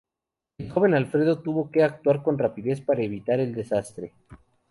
El 0.57 0.71
joven 0.71 0.95
Alfredo 0.95 1.43
tuvo 1.43 1.69
que 1.69 1.83
actuar 1.83 2.23
con 2.23 2.39
rapidez 2.39 2.81
para 2.81 3.03
evitar 3.03 3.39
el 3.39 3.53
desastre. 3.53 4.11